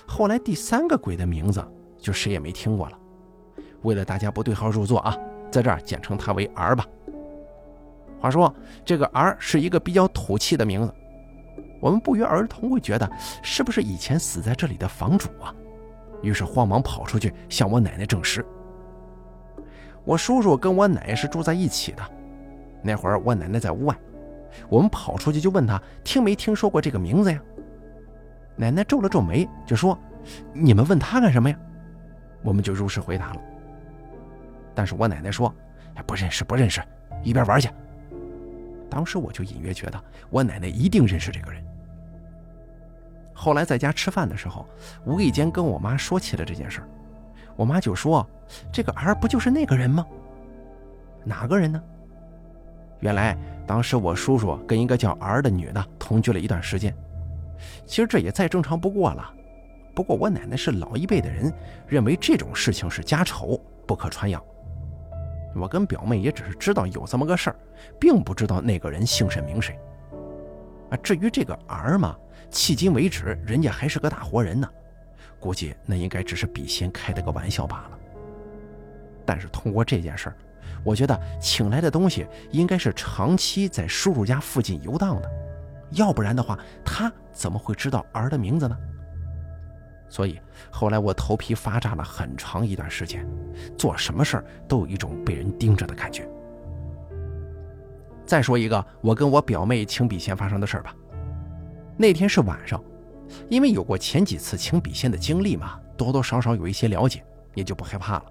[0.06, 1.66] 后来第三个鬼的名字
[1.98, 2.96] 就谁也没听过了。
[3.82, 5.16] 为了大家不对号入座啊，
[5.50, 6.86] 在这儿简称他为 R 吧。
[8.20, 10.94] 话说这个 R 是一个比较土气的名字，
[11.80, 13.10] 我们不约而同会觉得
[13.42, 15.52] 是不是以前死在这里的房主啊？
[16.22, 18.46] 于是慌忙跑出去向我奶奶证实。
[20.04, 22.02] 我叔叔跟我奶奶是住在一起的，
[22.82, 23.96] 那会儿我奶奶在屋外，
[24.68, 27.40] 我们跑出去就问他听没听说过这个名字呀？
[28.56, 29.98] 奶奶皱了皱眉，就说
[30.52, 31.58] ：“你们问他干什么呀？”
[32.44, 33.40] 我们就如实回答了。
[34.74, 35.52] 但是我奶奶说
[36.06, 36.82] ：“不认识，不认识，
[37.22, 37.68] 一边玩去。”
[38.90, 41.64] 当时我就隐约觉得我奶奶一定认识这个人。
[43.32, 44.68] 后来在家吃饭的时候，
[45.04, 46.88] 无意间跟我妈说起了这件事儿
[47.56, 48.24] 我妈就说
[48.72, 50.07] ：“这个儿不就是那个人吗？
[51.24, 51.83] 哪个人呢？”
[53.00, 56.94] 原来当时我叔叔跟一个叫儿的女的同居了一段时间。
[57.87, 59.33] 其实这也再正常不过了，
[59.94, 61.52] 不过我奶奶是老一辈的人，
[61.87, 64.42] 认为这种事情是家丑，不可传扬。
[65.54, 67.57] 我跟表妹也只是知道有这么个事儿，
[68.00, 69.78] 并不知道那个人姓甚名谁。
[70.90, 72.16] 啊，至于这个儿嘛，
[72.50, 74.68] 迄今为止人家还是个大活人呢，
[75.38, 77.98] 估计那应该只是笔仙开的个玩笑罢了。
[79.24, 80.37] 但是通过这件事儿，
[80.84, 85.30] 我觉得请来的东西应该是长期在叔叔家附近游荡的。
[85.92, 88.76] 要不然的话，他怎么会知道儿的名字呢？
[90.08, 90.38] 所以
[90.70, 93.26] 后来我头皮发炸了很长一段时间，
[93.76, 96.28] 做什么事儿都有一种被人盯着的感觉。
[98.26, 100.94] 再说一个我跟我表妹请笔仙发生的事儿吧。
[101.96, 102.82] 那天是晚上，
[103.48, 108.24] 因为有过前几次请笔仙的经历嘛，多多少少有一些了解，也就不害怕了。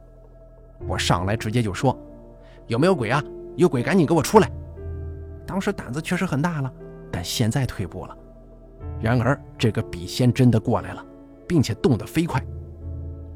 [0.87, 1.97] 我上来直接就说
[2.67, 3.23] ：“有没有鬼啊？
[3.55, 4.51] 有鬼赶紧给我出来！”
[5.45, 6.71] 当时胆子确实很大了。
[7.11, 8.17] 但现在退步了。
[8.99, 11.05] 然而，这个笔仙真的过来了，
[11.47, 12.43] 并且动得飞快。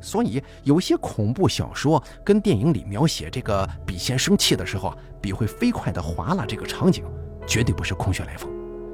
[0.01, 7.03] 所以，有些恐怖小说跟电影里描写这个笔仙生气的时候啊，笔会飞快地划拉，这个场景
[7.45, 8.49] 绝对不是空穴来风。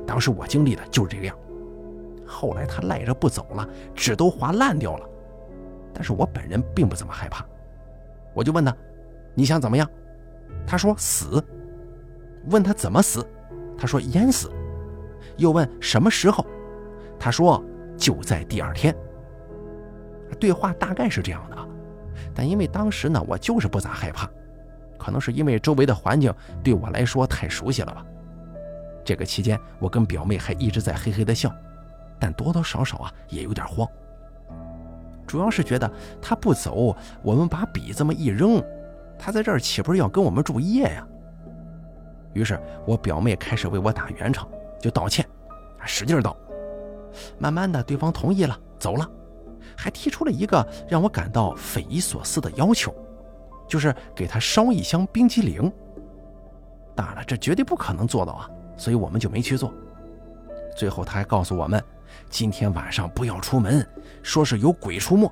[0.06, 1.34] 当时我经历的就是这个样。
[2.26, 5.10] 后来他赖着不走了，纸都划烂掉了。
[5.94, 7.46] 但是我本人并不怎么害怕。
[8.34, 8.76] 我就问他
[9.36, 9.90] ：“你想怎么样？”
[10.66, 11.44] 他说：“死。”
[12.50, 13.26] 问他怎么死？
[13.78, 14.52] 他说：“淹死。”
[15.38, 16.46] 又问什么时候，
[17.20, 17.64] 他说
[17.98, 18.96] 就在第二天。
[20.40, 21.58] 对话大概是这样的，
[22.34, 24.30] 但因为当时呢，我就是不咋害怕，
[24.98, 28.06] 可能是因为周围的环境对我来说太熟悉了吧。
[29.06, 31.54] 这个期间，我跟表妹还一直在嘿嘿的笑，
[32.20, 33.88] 但多多少少啊也有点慌，
[35.34, 35.92] 主要是觉得
[36.22, 38.64] 他不走，我们把笔这么一扔，
[39.18, 41.08] 他在这儿岂不是要跟我们住夜呀？
[42.34, 44.48] 于是我表妹开始为我打圆场。
[44.80, 45.28] 就道歉，
[45.86, 46.38] 使劲道。
[47.40, 49.10] 慢慢的，对方同意了，走了，
[49.76, 52.94] 还提出了一个让我感到匪夷所思的要求，
[53.68, 55.74] 就是给他烧一箱冰激凌。
[56.94, 59.74] 当然了，这绝对不可能做到啊，所以我们就没去做。
[60.78, 61.84] 最后他还告诉我们，
[62.34, 63.88] 今天晚上不要出门，
[64.24, 65.32] 说是有鬼出没。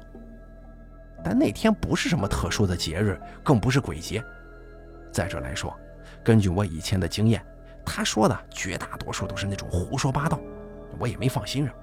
[1.23, 4.23] 但那天不是什么特殊的节日，更不是鬼节。
[5.11, 5.75] 再者来说，
[6.23, 7.43] 根据我以前的经验。
[7.83, 10.39] 他说的绝大多数都是那种胡说八道，
[10.99, 11.73] 我也没放心上。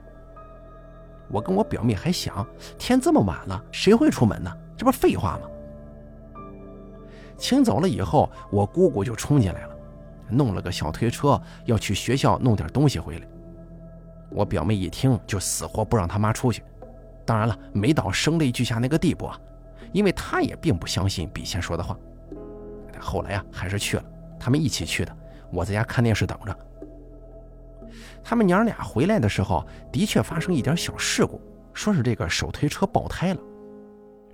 [1.28, 2.46] 我跟我表妹还想，
[2.78, 4.57] 天这么晚了，谁会出门呢？
[4.76, 5.48] 这不是废话吗？
[7.37, 9.76] 请走了以后，我姑姑就冲进来了，
[10.31, 13.26] 弄了个小推车，要去学校弄点东西回来。
[14.30, 16.62] 我表妹一听，就死活不让他妈出去。
[17.24, 19.38] 当然了，没到声泪俱下那个地步啊，
[19.92, 21.96] 因为她也并不相信笔仙说的话。
[22.98, 24.04] 后来啊，还是去了，
[24.38, 25.16] 他们一起去的。
[25.50, 26.56] 我在家看电视等着。
[28.22, 31.40] 他们娘俩回来的时候，的确发生一点小事故，
[31.72, 33.40] 说是这个手推车爆胎了。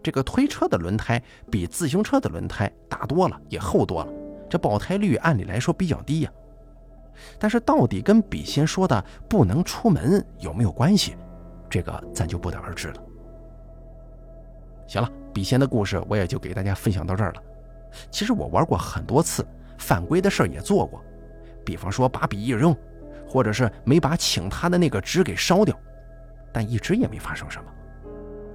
[0.03, 4.13] 这个推车的轮胎比自行车的轮胎大多了，也厚多了，
[4.51, 6.31] 这爆胎率按理来说比较低呀。
[7.39, 11.17] 但是到底跟笔仙说的不能出门有没有关系，
[11.69, 13.03] 这个咱就不得而知了。
[14.87, 17.43] 行了，笔仙的故事我也就给大家分享到这儿了。
[18.11, 19.47] 其实我玩过很多次，
[19.79, 21.03] 犯规的事儿也做过，
[21.65, 22.77] 比方说把笔一扔。
[23.27, 25.77] 或者是没把请他的那个纸给烧掉，
[26.53, 27.71] 但一直也没发生什么。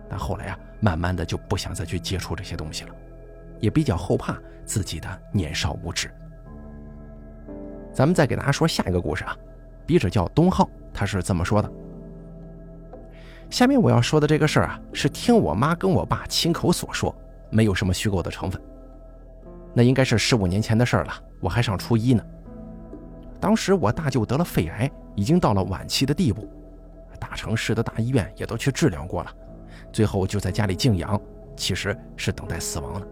[0.08, 2.96] 但后来啊，慢慢的就不想再去接触这些东西了，
[3.60, 6.10] 也比较后怕自己的年少无知。
[8.00, 9.36] 咱们再给大家说下一个故事啊，
[9.86, 11.70] 笔者叫东浩，他是这么说的。
[13.50, 17.14] 下面我要说的这个事儿啊，是听我妈跟我爸亲口所说，
[17.50, 18.62] 没有什么虚构的成分。
[19.74, 22.24] 那应该是十五年前的事儿了，我还上初一呢。
[23.38, 26.50] 当时我大舅得了肺癌，已经到了晚期的地步，
[27.20, 29.32] 大城市的大医院也都去治疗过了，
[29.92, 31.20] 最后就在家里静养，
[31.58, 33.06] 其实是等待死亡的。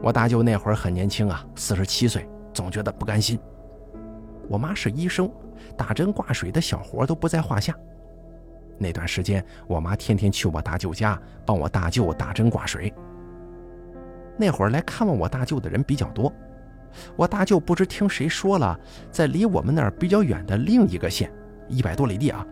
[0.00, 3.38] 我大舅那会儿很年轻啊，四十七岁，总觉得不甘心。
[4.48, 5.30] 我妈是医生，
[5.76, 7.76] 打针挂水的小活都不在话下。
[8.78, 12.92] 那段时间，我妈天天去我大舅家帮我大舅打针挂水。
[14.36, 16.32] 那会儿来看望我大舅的人比较多。
[17.14, 18.78] 我大舅不知听谁说了，
[19.10, 21.30] 在离我们那儿比较远的另一个县，
[21.68, 22.44] 一百多里地啊，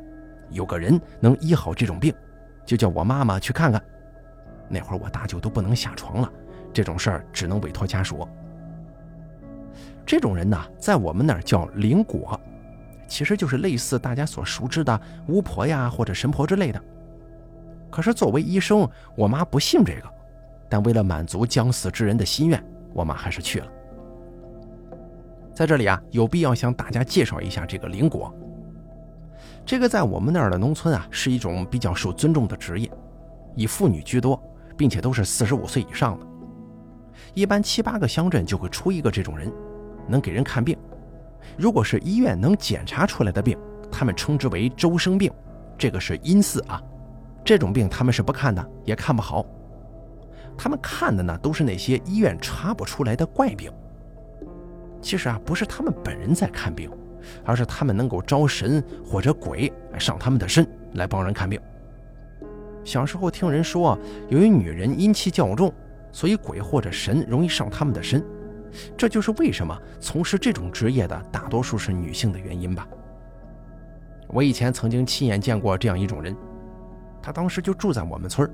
[0.51, 2.15] 有个人能医好这种病，
[2.65, 3.83] 就叫我妈妈去看看。
[4.69, 6.31] 那会儿我大舅都不能下床了，
[6.73, 8.29] 这种事儿只能委托家属。
[10.09, 12.40] 这种人呢，在我们那儿叫灵果，
[13.07, 16.83] 其实就是类似大家所熟知的巫婆呀或者神婆之类的。
[17.90, 20.09] 可是作为医生，我妈不信这个，
[20.66, 23.66] 但为了满足将死之人的心愿，我妈还是去了。
[25.55, 28.35] 在这里啊，有必要向大家介绍一下这个灵果。
[29.66, 32.90] 这个在我们那儿的农村啊，是一种比较受尊重的职业，
[33.55, 34.42] 以妇女居多，
[34.75, 36.27] 并且都是四十五岁以上的。
[37.35, 39.53] 一般七八个乡镇就会出一个这种人，
[40.09, 40.77] 能给人看病。
[41.57, 43.59] 如果是医院能检查出来的病，
[43.90, 45.33] 他们称之为周生病，
[45.77, 46.83] 这个是阴司啊。
[47.44, 49.47] 这种病他们是不看的，也看不好。
[50.57, 53.71] 他们看的呢，都是那些医院查不出来的怪病。
[55.01, 56.90] 其实啊，不是他们本人在看病，
[57.44, 61.61] 而是他们能够招神或者鬼上他们的身来帮人看病。
[62.85, 65.73] 小时候听人说，由于女人阴气较重，
[66.11, 68.25] 所以鬼或者神容易上他们的身，
[68.96, 72.87] 这就是为什么从事这种职业的大多数是女性的原因吧。
[74.28, 76.37] 我以前曾经亲眼见过这样一种人，
[77.22, 78.50] 他当时就住在我们村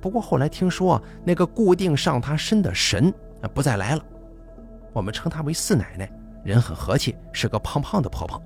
[0.00, 3.12] 不过后来听说那个固定上他身的神
[3.52, 4.04] 不再来了。
[4.92, 6.08] 我们称她为四奶奶，
[6.44, 8.40] 人很和气，是个胖胖的婆婆。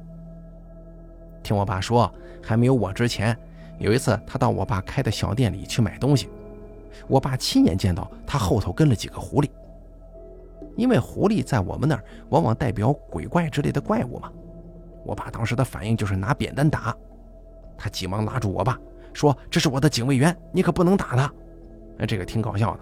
[1.43, 2.11] 听我爸说，
[2.43, 3.37] 还没有我之前，
[3.79, 6.31] 有一次他到我爸开的小店里去买东西，
[7.07, 9.51] 我爸亲眼见到他后头跟了几个狐狸。
[10.79, 14.31] 因为狐狸在我们那儿往往代表鬼怪之类的怪物嘛，
[15.05, 16.97] 我爸当时的反应就是拿扁担打，
[17.77, 18.79] 他急忙拉住我爸
[19.13, 21.33] 说：“这是我的警卫员，你可不能打他。”，
[22.07, 22.81] 这个挺搞笑的。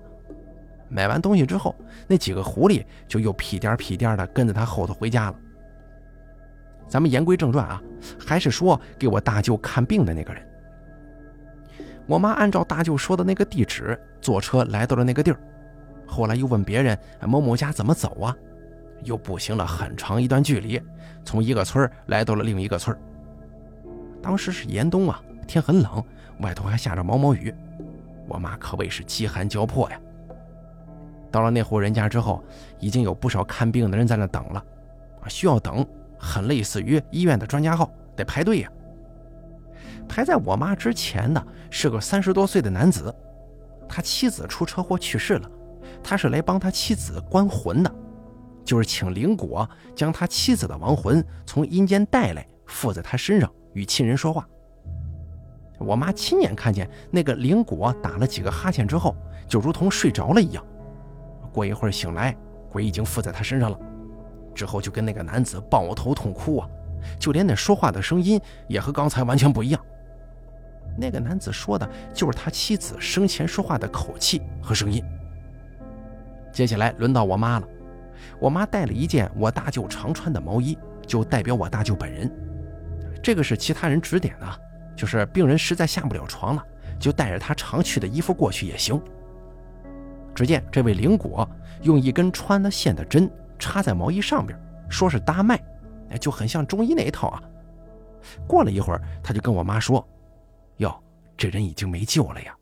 [0.91, 1.75] 买完东西之后，
[2.07, 5.37] 那几个狐狸就又屁颠屁颠的跟着他后头回家了。
[6.87, 7.83] 咱们言归正传啊，
[8.19, 10.47] 还是说给我大舅看病的那个人。
[12.07, 15.41] 我妈按照大舅说的那个地址坐车来到了那个地儿，
[16.07, 18.35] 后来又问别人某某家怎么走啊，
[19.03, 20.81] 又步行了很长一段距离，
[21.25, 22.97] 从一个村来到了另一个村。
[24.23, 26.03] 当时是严冬啊，天很冷，
[26.41, 27.55] 外头还下着毛毛雨，
[28.27, 30.01] 我妈可谓是饥寒交迫呀。
[31.31, 32.43] 到了那户人家之后，
[32.79, 34.65] 已经有不少看病的人在那等了，
[35.29, 35.87] 需要等，
[36.19, 38.71] 很类似于医院的专家号，得排队呀。
[40.09, 43.15] 排在我妈之前的是个三十多岁的男子，
[43.89, 45.51] 他妻子出车祸去世了，
[46.03, 47.95] 他是来帮他妻子关魂的，
[48.65, 54.47] 就是请灵果将他妻子的亡魂从阴间带来，附在他身上与亲人说话。
[55.79, 59.15] 我妈亲眼看见那个灵果打了几个哈欠之后，
[59.47, 60.65] 就如同睡着了一样。
[61.53, 62.37] 过一会儿醒来，
[62.71, 63.79] 鬼已经附在他身上了，
[64.55, 66.69] 之后就跟那个男子抱头痛哭啊，
[67.19, 69.81] 就连那说话的声音也和刚才完全不一样。
[70.99, 75.05] 那个男子说的就是他妻子生前说话的口气和声音。
[76.57, 77.69] 接下来轮到我妈了，
[78.41, 82.35] 我妈带了一件我大舅常穿的毛衣，就代表我大舅本人。
[83.23, 84.61] 这个是其他人指点的，
[84.97, 86.65] 就是病人实在下不了床了，
[86.99, 88.99] 就带着他常去的衣服过去也行。
[90.35, 91.47] 只见这位灵果
[91.83, 95.63] 用一根穿了线的针插在毛衣上边，说是搭脉，
[96.09, 97.43] 哎，就很像中医那一套啊。
[98.47, 100.03] 过了一会儿，他就跟我妈说
[100.79, 100.99] ：“哟，
[101.37, 102.57] 这人已经没救了呀。”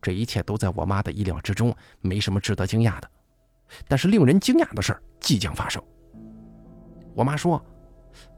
[0.00, 3.10] 这一切都在我妈的意料之中，没什么值得惊讶的。
[3.86, 5.82] 但是令人惊讶的事儿即将发生。
[7.14, 7.62] 我妈说：“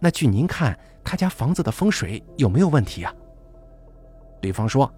[0.01, 3.15] 那据您看，他家房子的风水有没有问题啊？”
[4.41, 4.93] 对方说：“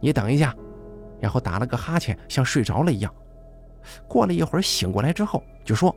[0.00, 0.54] 你等一下。”
[1.20, 3.14] 然后打了个哈欠，像睡着了一样。
[4.08, 5.94] 过了一会儿醒过来之后，就说：“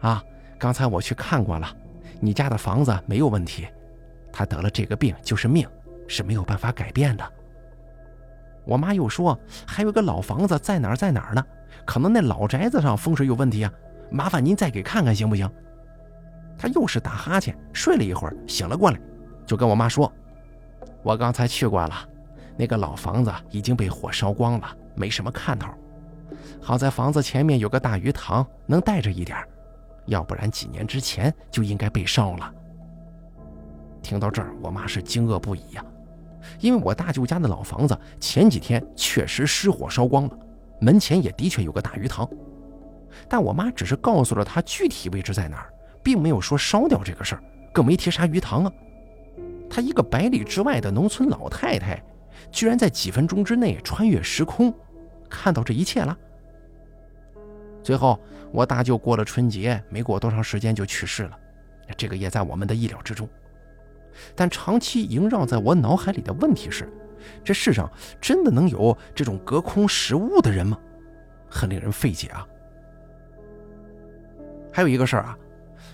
[0.00, 0.24] 啊，
[0.58, 1.76] 刚才我去看过了，
[2.20, 3.66] 你家的房子没有问题。
[4.32, 5.68] 他得了这个病就是命，
[6.06, 7.32] 是没有办法改变的。”
[8.68, 11.42] 我妈又说：“还有个老房子在哪儿在哪儿呢？
[11.86, 13.72] 可能那老宅子上风水有问题啊！
[14.10, 15.50] 麻烦您再给看看行不行？”
[16.58, 19.00] 他又是打哈欠，睡了一会儿，醒了过来，
[19.46, 20.12] 就跟我妈说
[21.02, 21.94] ：“我刚才去过了，
[22.58, 25.70] 那个老房子已经被火烧光了，没什么看头。
[26.60, 29.38] 好在房子前面有个大鱼塘，能带着一点
[30.04, 32.52] 要不然几年之前就应该被烧了。”
[34.02, 35.82] 听到这儿，我妈是惊愕不已呀。
[36.60, 40.38] 因为我大舅家的老房子前几天确实失火烧光了，
[40.80, 42.28] 门前也的确有个大鱼塘，
[43.28, 48.72] 但我妈只是告诉了他具体位置在哪儿，并没有说烧掉这个事儿，更没提啥鱼塘啊。
[49.70, 52.02] 她一个百里之外的农村老太太，
[52.50, 54.72] 居然在几分钟之内穿越时空，
[55.28, 56.16] 看到这一切了。
[57.82, 58.18] 最后，
[58.52, 61.38] 我大舅过了春节，没过多长时间就去世了，
[61.96, 63.28] 这个也在我们的意料之中。
[64.34, 66.90] 但长期萦绕在我脑海里的问题是：
[67.44, 70.78] 这世上真的能有这种隔空识物的人吗？
[71.50, 72.46] 很令人费解啊。
[74.72, 75.36] 还有一个事儿啊，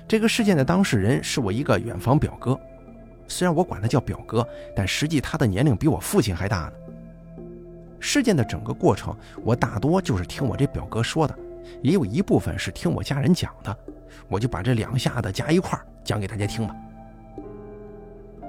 [0.06, 2.58] 这个事件的当事人是我一个远房表哥，
[3.28, 6.72] 虽然我管他叫表哥，但实际他的年龄比我父亲还大呢。
[8.00, 11.34] 事件的整个过程，我大多就是听我这表哥说的，
[11.80, 13.74] 也有一部分是听我家人讲的，
[14.28, 16.76] 我就把这两下子加一块儿讲给大家听吧。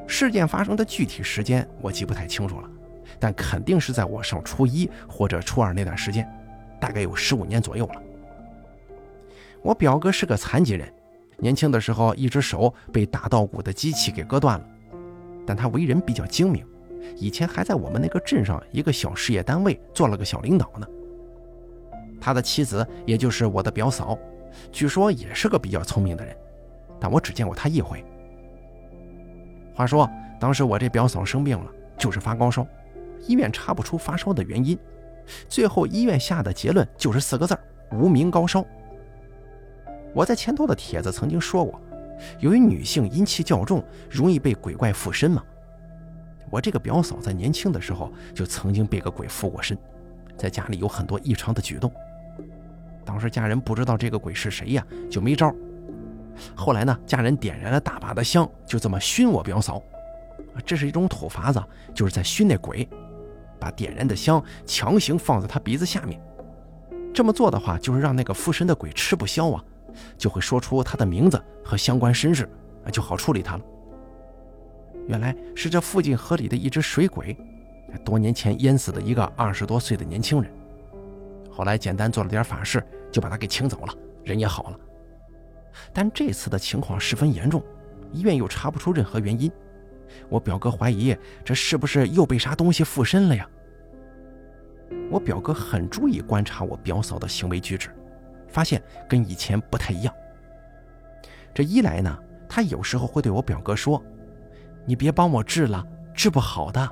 [0.08, 2.70] 事件发生的具体时间我记不太清楚了，
[3.20, 6.30] 但肯定是在我上初一或者初二那段时间，
[6.80, 8.02] 大概有十五年左右了。
[9.62, 10.88] 我表哥是个残疾人，
[11.38, 14.66] 年轻的时候一只手被打稻谷的机器给割断了，
[15.46, 16.64] 但他为人比较精明，
[17.18, 20.88] 以前还在我们那个镇上一个小事业单位做了个小领导呢。
[22.22, 24.18] 他的妻子也就是我的表嫂，
[24.72, 26.36] 据说也是个比较聪明的人，
[27.00, 28.06] 但我只见过他一回。
[29.76, 30.10] 话说，
[30.40, 32.66] 当时我这表嫂生病了，就是发高烧，
[33.28, 34.80] 医院查不出发烧的原因，
[35.50, 37.58] 最后医院下的结论就是四个字
[37.92, 38.66] 无名高烧。
[40.14, 41.80] 我在前头的帖子曾经说过，
[42.40, 45.44] 由于女性阴气较重，容易被鬼怪附身嘛。
[46.50, 49.78] 我这个表嫂在年轻的时候就曾经被个鬼附过身，
[50.38, 51.92] 在家里有很多异常的举动。
[53.04, 55.54] 当时家人不知道这个鬼是谁呀，就没招。
[56.56, 59.82] 后来呢，家人点燃了大把的香，就这么熏我表嫂。
[60.66, 61.62] 这是一种土法子，
[61.94, 62.88] 就是在熏那鬼，
[63.60, 66.22] 把点燃的香强行放在他鼻子下面。
[67.14, 69.64] 这么做的话，就是让那个附身的鬼吃不消啊，
[70.18, 72.50] 就会说出他的名字和相关身世，
[72.92, 73.64] 就好处理他了。
[75.08, 77.38] 原来是这附近河里的一只水鬼，
[78.04, 80.52] 多年前淹死的一个二十多岁的年轻人。
[81.50, 83.94] 后来简单做了点法事，就把他给请走了，
[84.24, 84.80] 人也好了。
[85.94, 87.64] 但这次的情况十分严重，
[88.12, 89.52] 医院又查不出任何原因。
[90.30, 93.48] 我表哥怀疑这是不是又被啥东西附身了呀？
[95.10, 97.90] 我表哥很注意观察我表嫂的行为举止，
[98.48, 100.14] 发现跟以前不太一样。
[101.54, 104.02] 这一来呢，他有时候会对我表哥说
[104.86, 106.88] ：“你别帮我治了，治不好的。”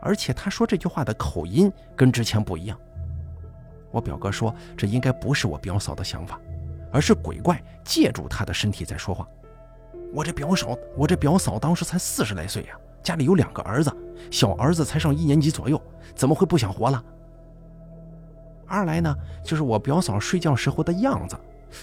[0.00, 2.78] 而且他说这句话的口音跟之前不一样。
[3.90, 6.40] 我表哥说这应该不是我表嫂的想法。
[6.96, 9.28] 而是鬼怪借助他的身体在说话。
[10.14, 12.70] 我这表嫂，我这表嫂当时才四十来岁呀，
[13.02, 13.94] 家里有两个儿子，
[14.30, 15.78] 小儿子才上一年级左右，
[16.14, 17.04] 怎么会不想活了？
[18.66, 21.36] 二来呢，就是我表嫂睡觉时候的样子，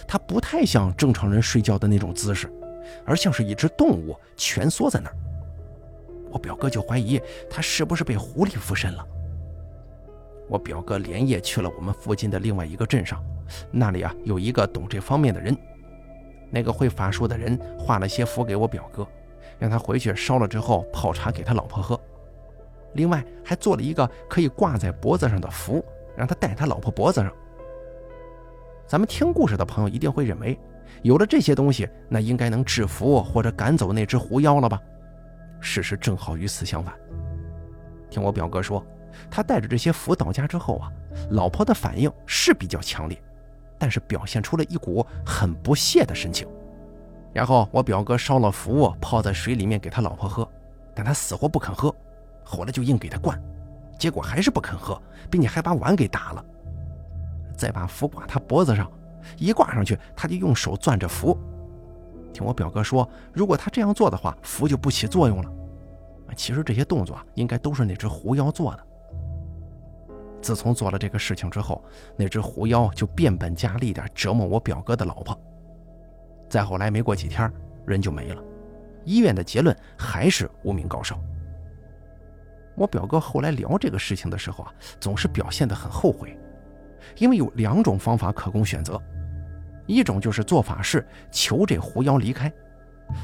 [0.08, 2.52] 她不太像正常人睡觉的那种姿势，
[3.06, 5.16] 而像是一只动物蜷缩在那儿。
[6.32, 9.06] 我表哥就怀疑她是不是被狐狸附身了。
[10.50, 13.24] 我表哥连夜去了我们附近的另外一个镇上。
[13.72, 15.56] 那里啊有一个懂这方面的人，
[16.50, 19.08] 那个会法术的人画了些符给我表哥，
[19.60, 22.00] 让他回去烧了之后泡茶给他老婆喝。
[22.94, 25.84] 另外还做了一个可以挂在脖子上的符，
[26.16, 27.34] 让他戴他老婆脖子上。
[28.86, 30.60] 咱们听故事的朋友一定会认为，
[31.02, 34.80] 有了这些东西，那应该能制服或者赶走那只狐妖了吧？
[35.60, 36.94] 事实正好与此相反。
[38.10, 38.86] 听我表哥说，
[39.32, 40.92] 他带着这些符到家之后啊，
[41.32, 43.20] 老婆的反应是比较强烈，
[43.78, 46.48] 但是表现出了一股很不屑的神情。
[47.34, 50.48] 然后我表哥烧了符，泡在水里面给他老婆喝，
[50.94, 51.94] 但他死活不肯喝。
[52.44, 53.42] 后来就硬给他灌，
[53.98, 55.02] 结果还是不肯喝，
[55.32, 56.46] 并且还把碗给打了。
[57.58, 58.92] 再把符挂他脖子上，
[59.38, 61.38] 一挂上去，他就用手攥着符。
[62.34, 65.52] 听我表哥说，如果他这样做的话，符就不起作用了。
[66.36, 68.88] 其实这些动作应该都是那只狐妖做的。
[70.44, 71.82] 自从做了这个事情之后，
[72.18, 75.40] 那只狐妖就变本加厉地折磨我表哥的老婆。
[76.50, 77.50] 再后来没过几天，
[77.86, 78.44] 人就没了。
[79.06, 81.18] 医院的结论还是无名高烧。
[82.76, 86.38] 我表哥后来聊这个事情的时候啊，总是表现得很后悔，
[87.16, 89.02] 因为有两种方法可供选择，
[89.88, 92.52] 一种就是做法事求这狐妖离开，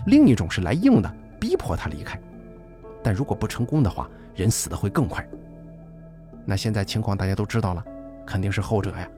[0.05, 2.17] 另一种是来硬的逼迫他离开。
[3.03, 5.27] 但如果不成功的话，人死的会更快。
[6.45, 7.83] 那现在情况大家都知道了，
[8.25, 9.09] 肯定是后者呀。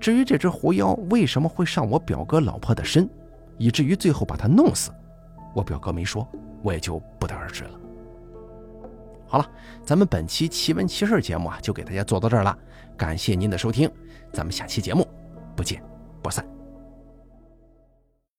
[0.00, 3.08] 至于这只狐妖为什么会上我表哥老婆的身，
[3.56, 4.90] 以至于最后把他弄死，
[5.54, 6.26] 我表哥没说，
[6.62, 7.70] 我也就不得而知了。
[9.26, 9.48] 好了，
[9.84, 12.56] 咱们本期奇闻奇事节目啊，就给大家做到这儿了。
[12.96, 13.88] 感谢您的收听，
[14.32, 15.06] 咱们下期节目
[15.54, 15.82] 不见
[16.20, 16.59] 不散。